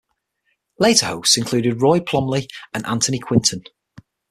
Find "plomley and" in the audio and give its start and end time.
1.99-2.83